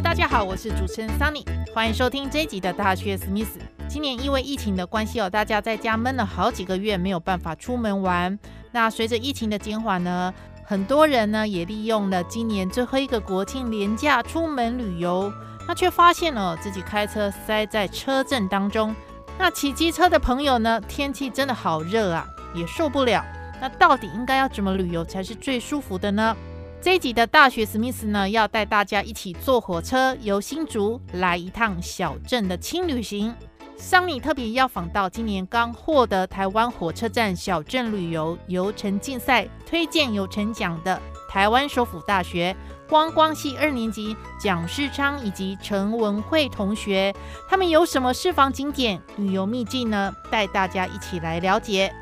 [0.00, 1.44] 大家好，我是主持人 Sunny，
[1.74, 3.58] 欢迎收听这一集的大学史密斯。
[3.88, 8.38] 今年因为疫情的关系哦，大家在家闷了好几个月，没有办法出门玩。
[8.70, 10.32] 那随着疫情的减缓呢，
[10.64, 15.32] 很多人呢也利用了今年最后一个国庆连假出门旅游，
[15.66, 18.94] 那却发现了自己开车塞在车阵当中。
[19.36, 23.24] 那骑机车的朋友呢，天气真的好热啊，也受不了。
[23.60, 26.36] 那到底应该要怎么旅游才是最舒服的呢？
[26.80, 33.34] 这一集的大学史密斯呢，要带大家一起坐火车游新竹，来一趟小镇的轻旅行。
[33.76, 42.56] 桑尼特别要访到今年刚获得台湾火车站小镇旅游游程竞赛推荐游程奖的台湾首府大学
[42.88, 47.12] 观光系二年级蒋世昌以及陈文慧同学，
[47.48, 50.14] 他们有什么私房景点、旅游秘境呢？
[50.30, 51.92] 带大家一起来了解。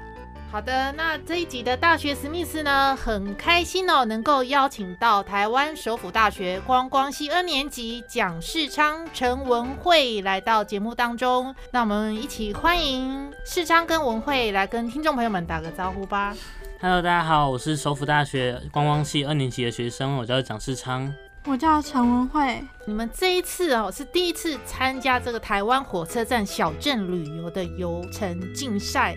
[0.52, 11.55] 好的，那这一集的大学史密斯呢，很开心哦，能够邀请到台湾首府大学观光系二年级蒋世昌、陈文慧来到节目当中。
[11.72, 16.34] 那我们一起欢迎世昌跟文慧来跟听众朋友们打个招呼吧。
[16.80, 21.12] Hello，大家好，我是首府大学观光系二年级的学生，我叫蒋世昌，
[21.44, 22.62] 我叫陈文慧。
[22.86, 29.14] 你们这一次哦，是第一次参加这个台湾火车站小镇旅游的游程竞赛。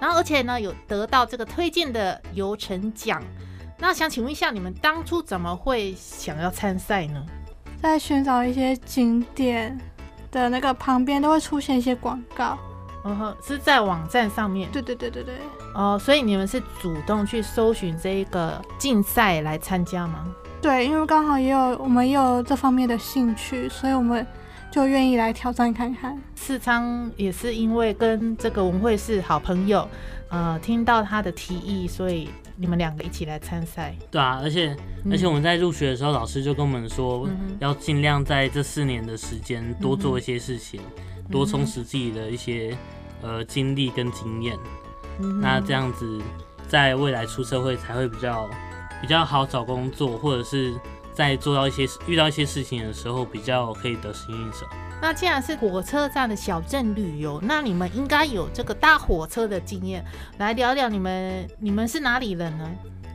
[0.00, 3.22] 然后，而且呢，有得到这个推荐的游程奖。
[3.78, 7.24] 那想请问一下，你们当初怎么会想要参赛呢？
[7.82, 9.78] 在寻找一些景点
[10.30, 12.58] 的那个旁边，都会出现一些广告。
[13.04, 14.70] 嗯哼，是在网站上面。
[14.72, 15.34] 对对对对对。
[15.74, 20.26] 哦，所以你们是主动去搜寻这一个竞赛来参加吗？
[20.62, 24.26] 对，因为刚好也有我们也有这方面的兴趣，所以我们。
[24.70, 26.16] 就愿意来挑战看看。
[26.34, 29.86] 四昌也是因为跟这个文慧是好朋友，
[30.28, 33.94] 呃，听到他的提议，所以你们两个一起来参赛。
[34.10, 34.76] 对啊，而且
[35.10, 40.80] 而且我们在入学的时候，老师就跟我们说，要尽量在这四年的时间多做一些事情，
[41.30, 42.76] 多充实自己的一些
[43.22, 44.56] 呃经历跟经验。
[45.42, 46.20] 那这样子，
[46.68, 48.48] 在未来出社会才会比较
[49.02, 50.72] 比较好找工作，或者是。
[51.12, 54.66] 在做到一些遇到一些事情的时候，比较可以得心应手。
[55.02, 60.04] 那既然是火车站的小镇旅游，那你们应该有这个搭火车的经验，
[60.38, 62.70] 来聊聊你们你们是哪里人呢？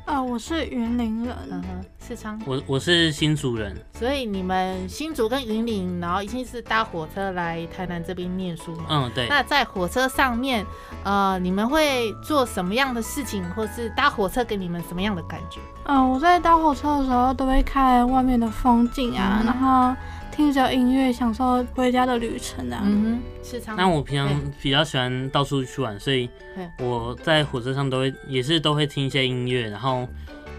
[0.05, 8.85] 啊，我是云林人，嗯哼，四昌，我我是新竹人，所以你们新竹跟云林，然后一定是搭火车来台南这边念书嘛？
[8.87, 9.27] 嗯，对。
[9.27, 10.63] 那在火车上面，
[11.03, 15.59] 呃，你们会做什么样的事情，或是搭火车给你们什么样的感觉？
[15.85, 19.95] 嗯，我在搭火车的时候都会看外面的风景啊，然后。
[20.35, 22.81] 听着音乐，享受回家的旅程啊。
[22.83, 23.77] 嗯哼，是常。
[23.77, 24.29] 那我平常
[24.61, 26.29] 比较喜欢到处去玩，所以
[26.79, 30.05] 我在火车上都会也是都会听一些音乐，然后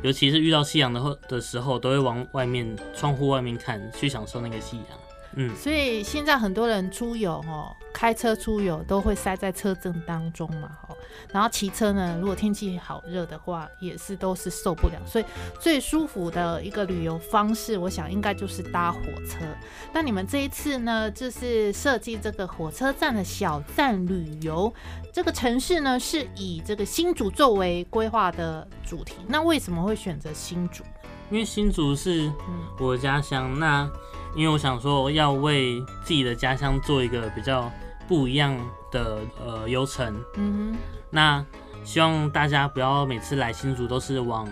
[0.00, 4.86] 尤其是遇到夕阳的后的时候，都会往外面窗户外面看，去享受那个夕阳。
[5.36, 10.94] 嗯，所以现在很多人出游哦，开车出游都会塞在车阵当中嘛，哈。
[11.30, 14.94] 然后骑车呢，如果天气好热的话，也是都是受不了。
[15.06, 15.24] 所以
[15.60, 19.44] 最舒服的一个旅游方式，我想应该就是搭火车。
[19.92, 24.72] 那你们这一次呢，就是设计这个火车站的小站旅游，
[25.12, 29.16] 这个城市呢是以这个新竹作为规划的主题。
[29.26, 30.82] 那为什么会选择新竹？
[31.28, 32.32] 因为新竹是
[32.78, 33.58] 我家乡。
[33.58, 33.90] 那
[34.34, 37.70] 因为我想说，要为自己的家乡做一个比较
[38.08, 38.56] 不一样
[38.90, 40.14] 的呃游程。
[40.36, 40.78] 嗯哼。
[41.10, 41.44] 那
[41.84, 44.48] 希望大家不要每次来新竹都是往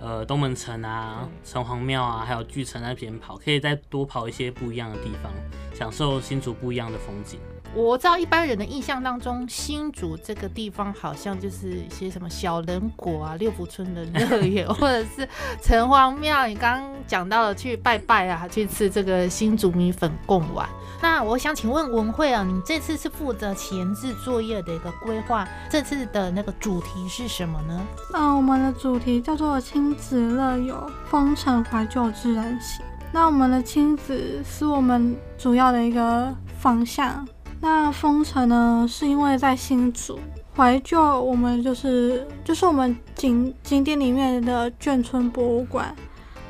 [0.00, 5.32] 呃东门城啊、城隍庙啊，还有巨城那边跑，可以再多跑一些不一样的地方，
[5.72, 7.38] 享受新竹不一样的风景。
[7.74, 15.28] 我知道一般人的印象当中，新竹这个地方好像就是一些什么小人国啊、六福村的乐园，或者是
[15.62, 16.46] 城隍庙。
[16.46, 20.68] 你刚刚讲到了去拜拜啊，去吃这个新竹米粉贡丸。
[21.00, 27.86] 那我想请问文慧啊，你这次是负责前置作业的一个规划，这次的那个主题是什么呢？
[28.14, 32.84] 嗯，我们的主题叫做亲子乐游，风尘怀旧自然行。
[33.12, 37.26] 那我们的亲子是我们主要的一个方向。
[37.60, 40.18] 那封城呢，是因为在新竹
[40.56, 45.94] 怀旧，我们就是就是我们景景点里面的眷村博物馆，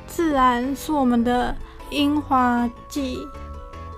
[0.06, 1.54] 自然是我们的
[1.90, 3.18] 樱花季。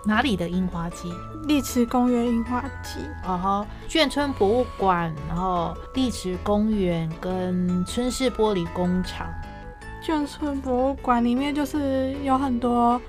[0.07, 1.13] 哪里的樱花季？
[1.47, 3.01] 丽池公园樱花季。
[3.27, 9.27] 哦吼，眷村博物馆，然后丽池公园跟春市玻璃工厂。
[10.03, 13.01] 眷村博物馆里面就是有很多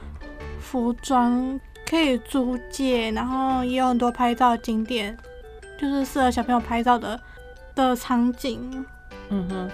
[0.60, 1.60] 服装
[1.92, 5.18] 可以租借，然后也有很多拍照景点。
[5.78, 7.20] 就是适合小朋友拍照的
[7.74, 8.86] 的场景，
[9.30, 9.70] 嗯哼，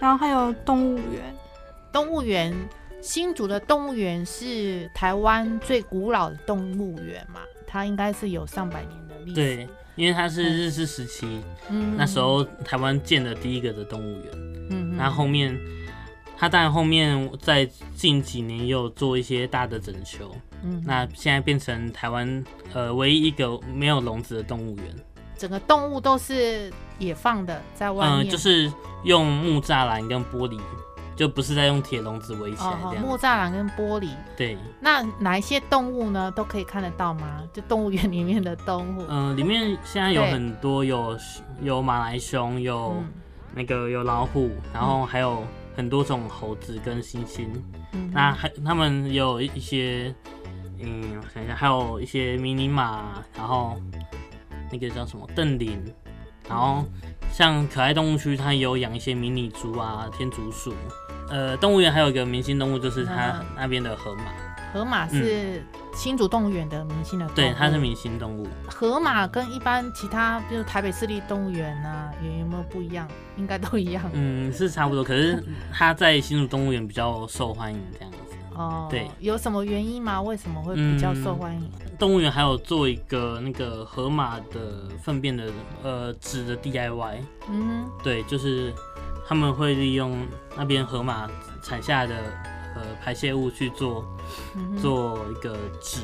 [0.00, 1.34] 然后还有动物园，
[1.92, 2.52] 动物园
[3.00, 9.34] 新竹的动物园是台湾最古老的动物园嘛，它应该是有上百年的历史。
[9.36, 11.40] 对，因为它是日治时期，
[11.70, 14.32] 嗯，那时候台湾建的第一个的动物园，
[14.70, 15.56] 嗯，那后面
[16.36, 17.64] 它当然后面在
[17.94, 20.30] 近几年又做一些大的整修，
[20.62, 24.86] 嗯，那现在变成台湾呃唯一一个没有笼子的动物园。
[25.36, 28.72] 整个动物都是野放的，在外面，嗯，就是
[29.02, 30.60] 用木栅栏跟玻璃，
[31.16, 33.04] 就不是在用铁笼子围起来这样。
[33.04, 34.56] 木栅栏跟玻璃，对。
[34.80, 36.30] 那哪一些动物呢？
[36.30, 37.42] 都可以看得到吗？
[37.52, 39.04] 就动物园里面的动物？
[39.08, 41.18] 嗯，里面现在有很多，有
[41.60, 42.94] 有马来熊，有
[43.54, 45.42] 那个有老虎，然后还有
[45.76, 47.46] 很多种猴子跟猩猩。
[48.12, 50.14] 那还他们有一些，
[50.78, 53.76] 嗯，我想一下，还有一些迷你马，然后。
[54.72, 55.78] 那个叫什么邓林，
[56.48, 56.84] 然后
[57.30, 60.74] 像可爱动物区，它有养一些迷你猪啊、天竺鼠。
[61.28, 64.24] 呃，动物园还有一个明星动物，就是它那边的河马。
[64.74, 68.44] 河马是新竹动物园的明星的，对，它是明星动物。
[68.66, 73.06] 河马跟一般其他，比如台北市立动物园啊，有有没有不一样？
[73.36, 74.02] 应该都一样。
[74.12, 75.40] 嗯，是差不多，可是
[75.72, 78.18] 它在新竹动物园比较受欢迎，这样子。
[78.56, 80.20] 哦，对，有什么原因吗？
[80.20, 81.70] 为什么会比较受欢迎？
[81.96, 85.52] 动物园还有做一个那个河马的粪便的
[85.84, 87.18] 呃纸的 DIY，
[87.48, 88.74] 嗯，对，就是
[89.24, 90.26] 他们会利用
[90.56, 91.30] 那边河马
[91.62, 92.16] 产下的
[92.74, 94.04] 呃排泄物去做
[94.80, 96.00] 做一个纸，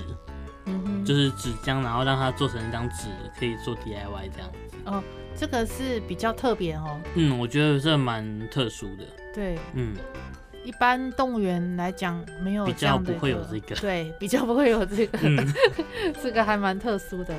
[0.67, 3.06] 嗯就是纸浆，然后让它做成一张纸，
[3.38, 4.76] 可以做 DIY 这样子。
[4.84, 5.02] 哦，
[5.37, 7.00] 这个是比较特别哦。
[7.14, 9.05] 嗯，我觉得这蛮特殊的。
[9.34, 9.94] 对，嗯。
[10.62, 15.19] 一般动物园来讲，没有比较不会有这个，对，比较不会有这个，
[16.22, 17.34] 这个还蛮特殊的。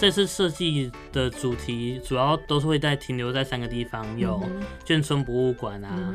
[0.00, 4.42] 这次设计的主题主要都是会在停留在三个地方，有
[4.86, 6.14] 眷村博物馆啊，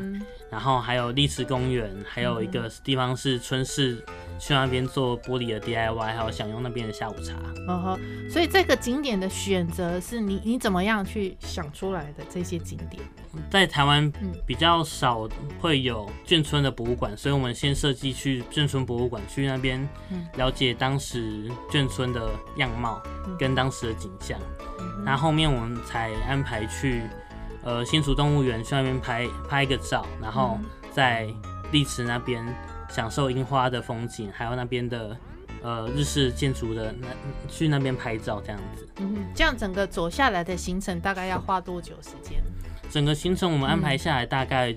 [0.50, 4.04] 然后还有历史公园，还有一个地方是春市。
[4.40, 7.34] 去那边做玻璃的 DIY，还有享用那边的下午茶。
[7.68, 8.00] 嗯哼，
[8.30, 12.24] 所以这个景点的选择是你你怎么样去想出来的？
[12.30, 13.02] 这些景点
[13.50, 14.12] 在台湾
[14.46, 15.28] 比较少
[15.60, 19.88] 会有眷村的博物馆，所以我们先设计去眷村博物馆，去那边
[20.36, 23.02] 了解当时眷村的样貌
[23.40, 24.40] 跟当时的景象。
[25.06, 27.02] 那后面我们才安排去
[27.64, 30.60] 呃新竹动物园去那边拍拍一个照，然后
[30.92, 31.28] 在
[31.72, 32.46] 丽池那边。
[32.94, 35.18] 享受樱花的风景，还有那边的
[35.63, 37.07] 呃日式建筑的那
[37.50, 38.88] 去那边拍照这样子。
[39.00, 42.40] 嗯，这样整个走下来的行程大概要花多久时间？
[42.92, 44.75] 整个行程我们安排下来大概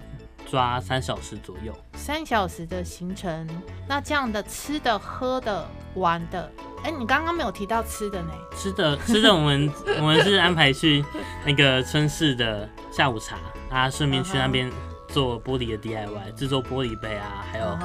[0.50, 1.70] 抓三小时左右。
[1.92, 3.46] 三小时的行程，
[3.86, 6.50] 那这样的吃的、喝的、玩的，
[6.82, 8.32] 哎，你刚刚没有提到吃的呢？
[8.56, 9.70] 吃的吃的，我们
[10.00, 11.04] 我们是安排去
[11.44, 13.36] 那个春市的下午茶
[13.68, 14.70] 啊，顺便去那边。
[15.08, 17.78] 做玻璃的 DIY，制作玻璃杯啊，还有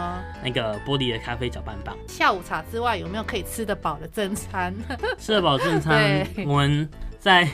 [0.43, 1.97] 那个玻璃的咖啡搅拌棒。
[2.07, 4.73] 下午茶之外，有没有可以吃得饱的正餐？
[5.17, 7.47] 吃得饱正餐， 我们在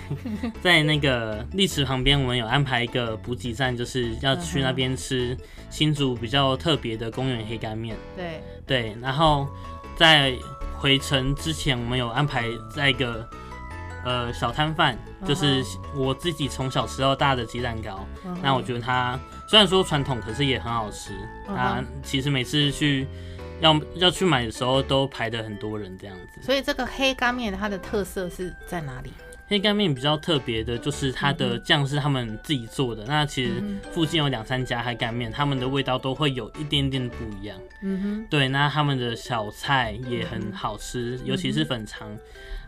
[0.61, 5.37] 在那个历池旁边，我们有安排一个补给站，就是要去那边吃
[5.69, 7.95] 新竹比较特别的公园黑干面。
[8.15, 9.47] 对对，然后
[9.95, 10.33] 在
[10.77, 13.27] 回程之前，我们有安排在一个。
[14.05, 15.61] 呃，小摊贩就是
[15.93, 18.07] 我自己从小吃到大的鸡蛋糕。
[18.41, 21.13] 那我觉得它虽然说传统，可是也很好吃。
[21.47, 23.07] 啊，其实每次去
[23.61, 26.41] 要要去买的时候，都排的很多人这样子。
[26.41, 29.11] 所以这个黑干面它的特色是在哪里？
[29.49, 33.05] 黑干面比较特别的就是它的酱是他们自己做的。
[33.05, 33.63] 那其实
[33.93, 37.57] 附近有两三家黑干面，他们的味道都会有一点点不一样。
[37.81, 42.09] 嗯哼，对，那他们的小菜也很好吃，尤其是粉肠。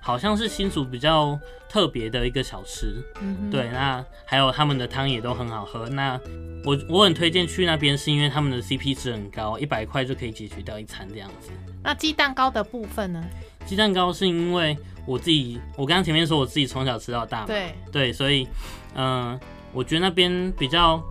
[0.01, 3.03] 好像是新竹比较特别的一个小吃，
[3.51, 5.87] 对，那还有他们的汤也都很好喝。
[5.89, 6.19] 那
[6.63, 11.51] 我我很推荐去那边，是因为他们的 CP 值很高，一百块就可以解决掉一餐这样子。
[11.83, 13.23] 那鸡蛋糕的部分呢？
[13.65, 14.75] 鸡蛋糕是因为
[15.05, 18.47] 我自己，我刚刚前面说我自己从小吃到大嘛，对对，所以
[18.95, 19.39] 嗯，
[19.71, 21.01] 我觉得那边比较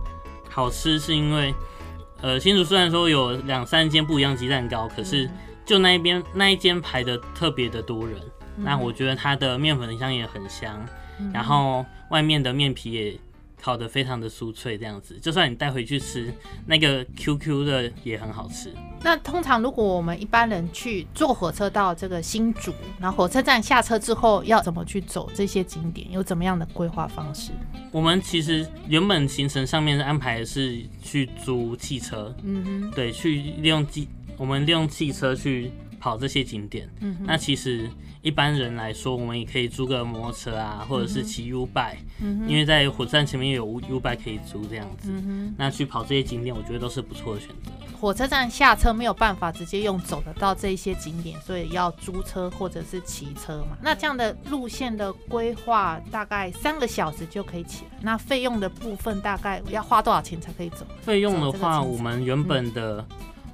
[0.49, 1.53] 好吃，是因为
[2.21, 5.29] 呃，新竹虽然说有两三间不一样鸡蛋糕，可是
[5.65, 8.19] 就那一边那一间排的特别的多人。
[8.63, 10.85] 那我觉得它的面粉香也很香，
[11.33, 13.19] 然后外面的面皮也。
[13.61, 16.33] 烤的非常的酥脆，这样子，就算你带回去吃，
[16.65, 18.73] 那个 QQ 的也很好吃。
[19.03, 27.51] 那通常如果我们一般人去坐火车到这个新竹，然后火车站下车之后要怎么去走这些景点，有怎么样的规划方式？
[27.91, 35.69] 我们其实原本行程上面安排的是去租汽车，嗯哼，对，去利用汽，我们利用汽车去
[35.99, 36.89] 跑这些景点。
[37.01, 37.89] 嗯，那其实。
[38.21, 41.95] 一般人来说，我们也可以租个摩托车啊，或者是骑 U bike，
[42.45, 45.09] 因为在火车站前面有 U bike 可以租这样子。
[45.57, 47.71] 那去跑这些景点，我觉得都是不错的选择。
[47.97, 53.77] 火车站下车没有办法直接用走得到这一些景点，所以要租车或者是骑车嘛。
[53.81, 57.97] 那这样的路线的规划大概三个小时就可以起来。
[58.01, 60.85] 那费用的部分大概要花多少钱才可以走？
[61.01, 63.07] 费用的话，我们原本的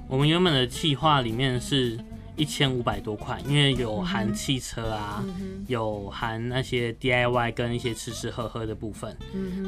[0.08, 1.96] 我们原本的计划里面是。
[2.36, 5.24] 一千五百多块，因为有含汽车啊，
[5.66, 9.16] 有含那些 DIY 跟一些吃吃喝喝的部分。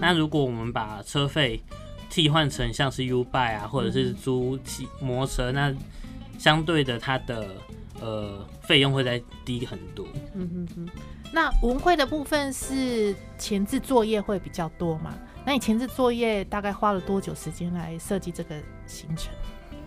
[0.01, 1.61] 那如果我们把车费
[2.11, 5.75] 替换成像是 U b i 啊，或者是租骑摩托车，那
[6.39, 7.49] 相对的它的
[8.01, 10.07] 呃费用会再低很多。
[10.35, 10.89] 嗯哼哼。
[11.31, 15.15] 那文会的部分是前置作业会比较多嘛？
[15.45, 18.55] 那你前置作业大概花了多久时间来设计这个
[18.87, 19.33] 行程？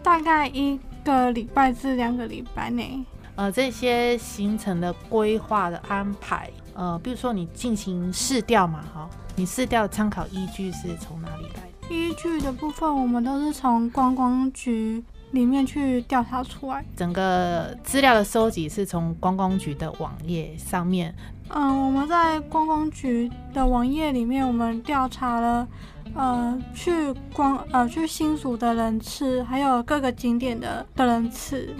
[0.03, 3.03] 大概一个礼拜至两个礼拜内，
[3.36, 11.70] 呃，这些行程的规划的安排，呃，比如说你进行试调嘛，哈，你试调参考依据是从哪里来？
[11.89, 21.13] 依据的部分，我们都是从观光局里面去调查出来，整个资料的收集是从观光局的网页上面。
[21.50, 25.67] 嗯，我们在观光局的网页里面，我们调查了。
[26.13, 26.91] 呃，去
[27.34, 31.74] 光呃去新竹的人次，还有各个景点的的人次，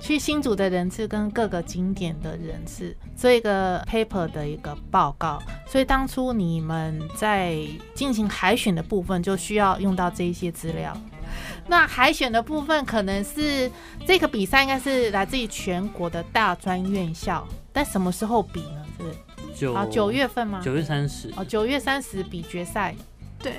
[0.00, 5.40] 去新竹的人次跟各个景点的人次，做一个 paper 的一个报告。
[5.66, 7.58] 所以当初你们在
[7.94, 10.96] 进行海选的部分，就需要用到这一些资料。
[11.66, 13.70] 那海选的部分，可能是
[14.06, 18.84] 这个比赛应该是来自于全国的大专院校，但什么时候比呢？
[18.98, 20.60] 是九啊九月份吗？
[20.62, 22.94] 九月三十哦，九月三十比决赛。
[23.44, 23.52] 对，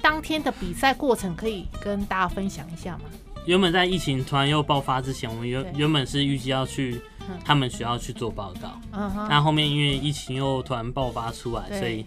[0.00, 3.04] 当天的比赛过程可以跟大家分享一下吗？
[3.46, 7.00] 原本在疫情突然又爆发之前，我们原原本是预计要去
[7.44, 8.80] 他们学校去做报告，
[9.28, 12.04] 但后面因为疫情又突然爆发出来，所以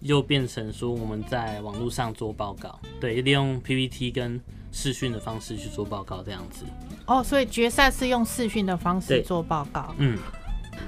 [0.00, 4.38] 又变成说我们在网络上做报告，对，利用 PPT 跟
[4.70, 6.66] 视讯的方式去做报告这样子。
[7.06, 10.18] 哦，所以决赛是用视讯的方式做报告，嗯。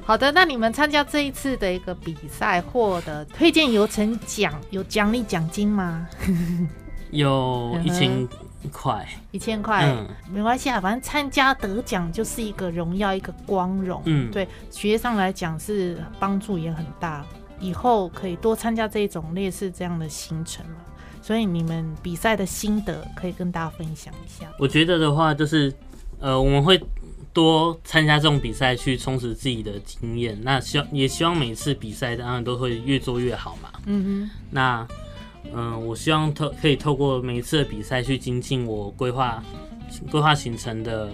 [0.04, 6.08] 好的，那你们参加这一次的一个比赛，获得推荐游程奖有奖励奖金吗？
[7.10, 8.28] 有一千
[8.72, 17.24] 块，一千块，嗯，没关系啊，反正参加得奖就是一个荣耀，一个光荣，嗯，对，学业上来讲是帮助也很大，
[17.60, 20.76] 以后可以多参加这种类似这样的行程嘛。
[21.22, 24.46] 所以你们比赛的心得可以跟大家分享一下。
[24.58, 25.72] 我觉得的话，就是
[26.18, 26.80] 呃，我们会。
[27.32, 33.70] 多参加这种比赛去充实自己的经验，那希望也希望每次比赛当然都会越做越好嘛。
[33.86, 34.30] 嗯哼。
[34.50, 34.86] 那
[35.54, 39.42] 嗯，我希望透可以透过每一次的比赛去精进我规划
[40.10, 41.10] 规划行程的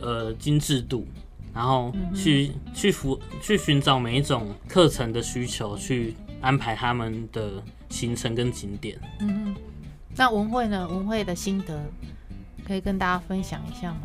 [0.00, 1.06] 呃精致度，
[1.54, 8.98] 然后去去服去寻找每一种课程的需求，去安排他们的行程跟景点。
[9.20, 9.56] 嗯哼。
[10.14, 10.86] 那文慧呢？
[10.88, 11.82] 文慧的心得
[12.66, 14.00] 可以跟大家分享一下吗？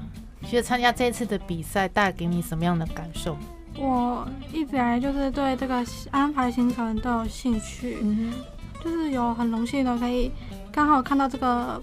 [0.45, 3.37] 觉得参加这次的比赛带给你什么样的感受？
[3.79, 8.33] 我一直来就是对这个安排行程都有兴趣，嗯
[8.83, 10.31] 就是有很荣幸的可以
[10.71, 11.79] 刚好看到这个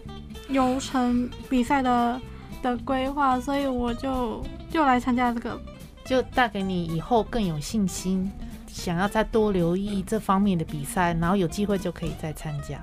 [0.48, 2.20] 游程比赛的
[2.62, 5.60] 的规划，所以我就就来参加这个，
[6.04, 8.28] 就带给你以后更有信心，
[8.66, 12.80] 想要再多留意这方面的比赛，然后有机会就可以再参加。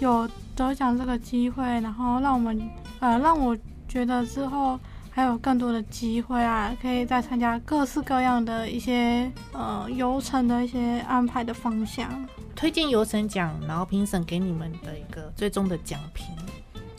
[0.00, 0.26] 有
[0.56, 2.58] 得奖这个机会，然后让我们
[3.00, 3.54] 呃让我
[3.86, 4.80] 觉得之后。
[5.16, 12.10] 还有更多的机会啊，可以再参加各式各样的一些呃游程的一些安排的方向。
[12.56, 16.26] 推荐游程奖，然后评审给你们的一个最终的奖评。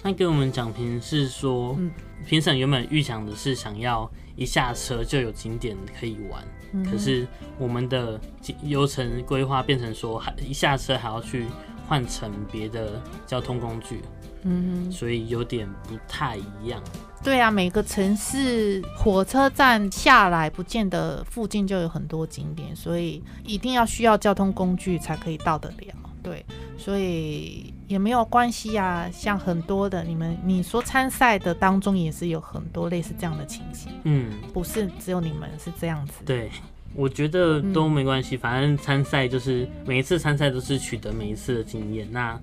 [0.02, 1.78] 那给我们奖评是说，
[2.26, 6.42] 评审原本预想的是想要一下车就有景点可以玩，
[6.90, 8.18] 可是我们的
[8.64, 11.48] 游程规划变成说，还一下车还要去
[11.86, 14.02] 换乘别的交通工具。
[14.44, 16.82] 嗯，所以有点不太一样。
[17.26, 25.96] 对啊，每个城市火车站下来，不见得附近就有很多景点，所以一定要需要交通工具才可以到得了。
[26.22, 26.46] 对，
[26.78, 29.10] 所以也没有关系啊。
[29.12, 33.92] 像很多的你们，你说参赛的当中也是有很多类似这样的情形。
[34.04, 36.24] 嗯，不是只有你们是这样子。
[36.24, 36.52] 对，
[36.96, 42.08] 我觉得都没关系，反正参赛就是每一次参赛都是取得每一次的经验。
[42.10, 42.40] 那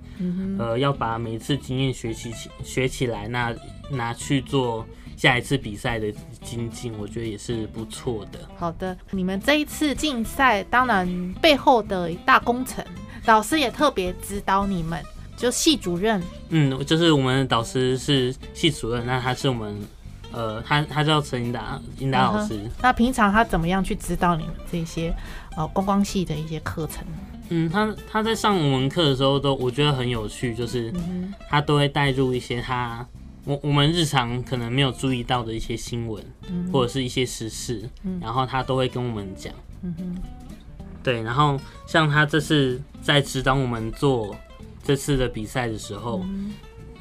[0.59, 3.54] 呃，要把每一次经验学习起学起来，那
[3.90, 8.40] 拿去做下一次比赛的精进，我觉得也是不错的。
[8.56, 12.85] 好的，你们这一次竞赛，当然背后的大工程，
[13.25, 15.02] 老师也特别指导你们，
[15.37, 16.23] 就系主任。
[16.50, 19.75] 嗯，就是我们导师是系主任，那他是我们。
[20.32, 22.58] 呃，他他叫陈英达，英达老师。
[22.82, 25.14] 那平常他怎么样去指导你们这些
[25.56, 27.04] 呃观光系的一些课程？
[27.50, 30.92] 嗯，他他在上我们课的时候都我觉得很有趣，就是
[31.48, 33.06] 他都会带入一些他
[33.44, 36.24] 我我们日常可能没有注意到的一些新闻，
[36.72, 37.88] 或者是一些时事，
[38.20, 39.52] 然后他都会跟我们讲。
[39.82, 40.16] 嗯哼，
[41.02, 44.34] 对，然后像他这次在指导我们做
[44.82, 46.24] 这次的比赛的时候，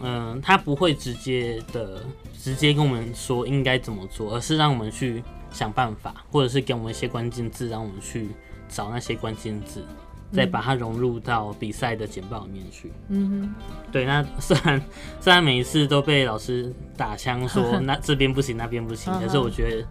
[0.03, 2.03] 嗯，他不会直接的。
[2.43, 8.29] 直接跟我们说应该怎么做，而是让我们去想办法，或者是给我们一些关键字，让我们去
[8.67, 9.85] 找那些关键字，
[10.33, 12.91] 再把它融入到比赛的简报里面去。
[13.09, 14.05] 嗯哼，对。
[14.05, 14.81] 那虽然
[15.21, 19.87] 虽然每一次都被老师打枪说 那这边不行那边不行，可是我觉得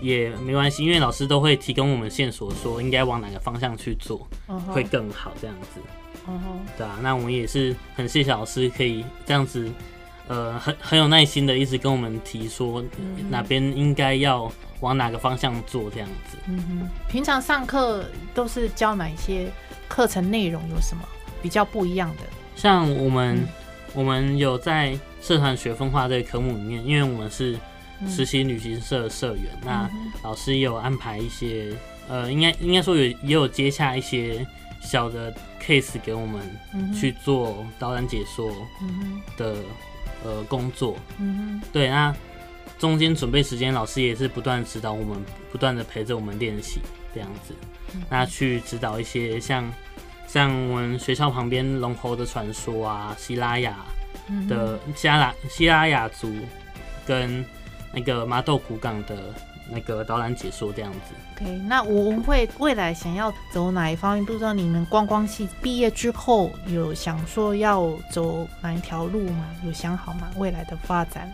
[0.00, 4.24] 也没关系，因为老师都会提供我们线索，说应该往哪个方向去做
[4.68, 5.80] 会更好这样子。
[6.26, 6.98] 嗯哼，对啊。
[7.02, 9.70] 那我们也是很谢谢老师可以这样子。
[10.26, 12.84] 呃，很很有耐心的，一直跟我们提说
[13.30, 16.36] 哪边应该要往哪个方向做这样子。
[16.46, 19.50] 嗯哼，平常上课都是教哪一些
[19.88, 20.60] 课程内容？
[20.68, 21.02] 有什么
[21.40, 22.24] 比较不一样的？
[22.54, 23.48] 像我们，
[23.94, 27.58] 我们有在社团学分化这个科目里面，因为我们是
[28.06, 29.88] 实习旅行社社员，那
[30.22, 31.72] 老师也有安排一些，
[32.06, 34.46] 呃，应该应该说有也有接洽一些
[34.80, 36.40] 小的 case 给我们
[36.94, 38.50] 去做导览解说
[39.36, 39.56] 的。
[40.24, 42.12] 呃，工作，嗯哼，对，那
[42.76, 46.80] 中间准备时间，老师也是不断指导我们，不断的陪着我们练习
[47.14, 47.54] 这样子，
[48.10, 49.72] 那去指导一些像
[50.26, 53.76] 像我们学校旁边龙猴的传说啊，希拉雅
[54.48, 56.34] 的希拉希拉雅族
[57.06, 57.44] 跟
[57.92, 59.32] 那个麻豆古港的。
[59.70, 61.14] 那个导览解说这样子。
[61.36, 64.24] OK，那我们会未来想要走哪一方面？
[64.24, 69.44] 不知道你们观光系毕业之后有想说要走哪一条路吗？
[69.64, 70.28] 有想好吗？
[70.36, 71.32] 未来的发展？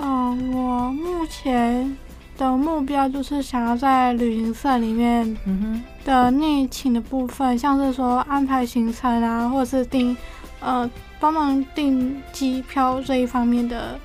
[0.00, 1.96] 嗯，我目前
[2.38, 5.36] 的目标就是想要在旅行社里面
[6.04, 10.16] 的内勤的部分，像是说安排行程啊，或者是订
[10.60, 10.88] 呃
[11.18, 13.98] 帮忙订机票这一方面的。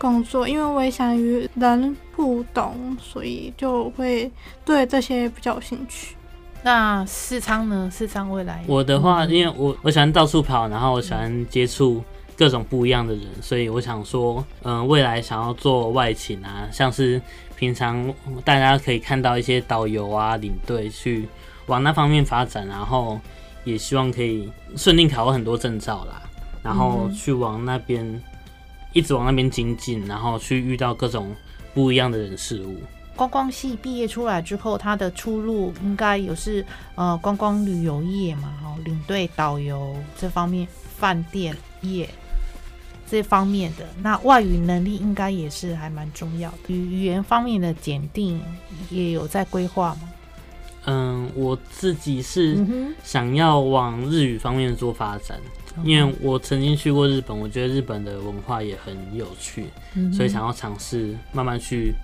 [0.00, 4.32] 工作，因为我也想与人互动，所以就会
[4.64, 6.16] 对这些比较有兴趣。
[6.62, 7.86] 那四仓呢？
[7.92, 8.64] 四仓未来？
[8.66, 12.02] 我的话，因为我我喜欢到处跑，然后我喜欢接触
[12.34, 17.20] 各种不一样的人，所以我想说，嗯，未来想要做外勤啊，像是
[17.54, 18.10] 平常
[18.42, 21.28] 大家可以看到一些导游啊、领队去
[21.66, 23.20] 往那方面发展，然后
[23.64, 26.22] 也希望可以顺利考很多证照啦，
[26.62, 28.22] 然后去往那边。
[28.92, 31.34] 一直往那边精进，然后去遇到各种
[31.74, 32.76] 不一样的人事物。
[33.16, 42.08] 观光系毕业出来之后，他的出路应该有是呃观光旅游业嘛，哈，领队、导游这方面，饭店业
[43.06, 43.86] 这方面的。
[44.02, 46.56] 那外语能力应该也是还蛮重要的。
[46.68, 48.40] 语语言方面的检定
[48.88, 50.08] 也有在规划吗？
[50.86, 52.56] 嗯，我自己是
[53.04, 55.38] 想要往日语方面做发展。
[55.84, 59.66] 因为我曾经去过日本，我觉得日本的文化也很有趣，
[60.12, 61.94] 所以想要尝试慢慢去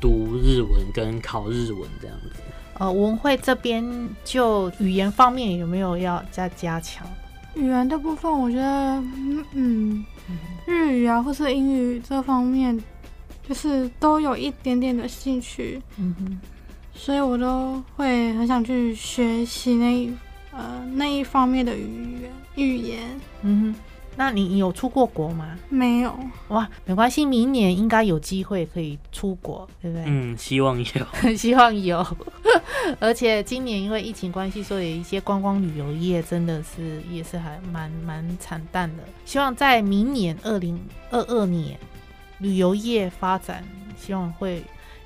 [0.00, 2.30] 读日文跟考日文这样子。
[2.78, 3.82] 呃，文会这边
[4.24, 7.06] 就语言方面有没有要再加强？
[7.54, 9.02] 语言的部分，我觉得，
[9.52, 10.04] 嗯，
[10.66, 12.78] 日语啊，或是英语这方面，
[13.48, 16.38] 就是都有一点点的兴趣，嗯哼，
[16.94, 20.12] 所以我都会很想去学习那一
[20.52, 22.05] 呃那一方面的语言。
[22.56, 23.02] 语言，
[23.42, 23.80] 嗯哼，
[24.16, 25.56] 那你有出过国吗？
[25.68, 30.04] 没有，哇，没关系，明年应该有机会可以出国，对不对？
[30.06, 30.86] 嗯，希望有，
[31.36, 32.04] 希望有。
[32.98, 39.02] 而且今年因为疫情关系，所以一些观光旅游业真的是也是还蛮蛮惨淡的。
[39.24, 41.78] 希望在明年二零二二年，
[42.38, 43.62] 旅游业发展，
[43.98, 44.62] 希望会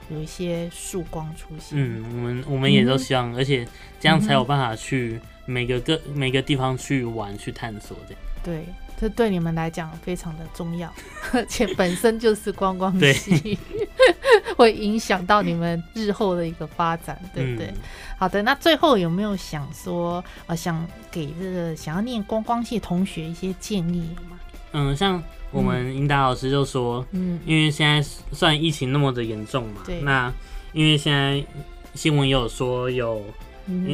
[0.09, 1.77] 有一些曙光出现。
[1.77, 3.67] 嗯，我们我们也都希望，而且
[3.99, 5.19] 这样才有办法去。
[5.47, 8.65] 每个个每个地方去玩去探索，这样对，
[8.99, 10.93] 这对你们来讲非常的重要，
[11.33, 13.59] 而且本身就是观光系，
[14.57, 17.73] 会影响到你们日后的一个发展，对不对？
[18.19, 24.39] 好的，那最后有没有想说，呃，想给这个想要念观光系同学一些建议吗？
[24.73, 30.33] 嗯，像我们英达老师就说，嗯，因为现在算疫情那么的严重嘛，对，那
[30.73, 31.45] 因为现在。
[31.93, 33.21] 新闻也有说有，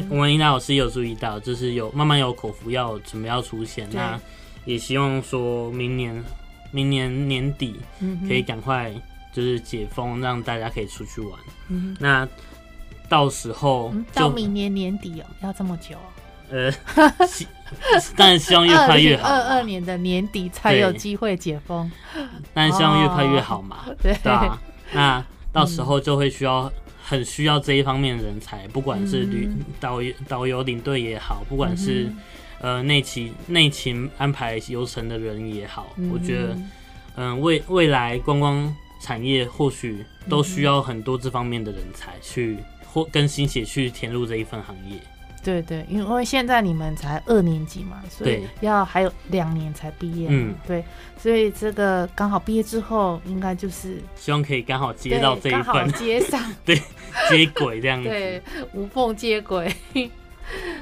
[0.09, 4.19] 我们应该老师也有注意到，就是有慢慢有口服药准备要出现，那
[4.65, 6.23] 也希望说明年
[6.71, 7.79] 明年年底
[8.27, 8.93] 可以赶快
[9.33, 11.39] 就是解封，让大家可以出去玩。
[11.99, 12.27] 那
[13.09, 15.95] 到时候到明年年底哦，要这么久？
[16.49, 16.71] 呃，
[18.15, 19.27] 但是希望越快越好。
[19.27, 21.91] 二二年的年底才有机会解封，
[22.53, 23.85] 但是希望越快越好嘛。
[24.01, 24.59] 对啊，
[24.93, 26.71] 那到时候就会需要
[27.09, 29.47] 很需要这一方面的人才，不管是旅
[29.79, 32.11] 导游、导游领队也好，不管是
[32.59, 36.57] 呃内勤内勤安排游程的人也好，我觉得
[37.15, 44.99] 嗯未未来观光产业或许都需要很多这方面的人才去或跟心血去填入这一份行业。
[45.47, 50.27] 对对，因为现在你们才二年级嘛，所以要还有两年才毕业。
[50.29, 50.83] 嗯，对，
[51.17, 56.75] 所以这个刚好毕业之后，应该就是希望可以刚好接到这一份，接上， 对，
[57.29, 58.41] 接轨这样子，对，
[58.73, 59.73] 无缝接轨。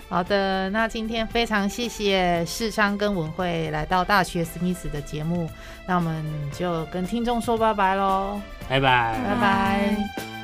[0.09, 5.47] 好的，那今天非常谢谢世昌跟文慧来到大学史密斯的节目，
[5.85, 10.34] 那我们就跟听众说拜拜喽，拜拜，拜拜。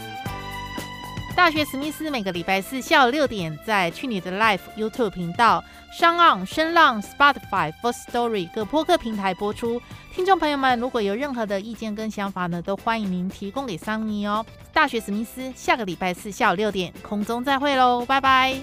[1.41, 9.81] 大学史密斯每个礼拜四下午六点，在去你的 Life YouTube 频道、商浪声浪、Spotify、First Story 各播客平台播出。
[10.13, 14.45] 听众朋友们，如果有任何的意见跟想法呢，都欢迎您提供给桑尼哦。
[14.71, 18.55] 大学史密斯下个礼拜四下午六点空中再会喽，拜拜。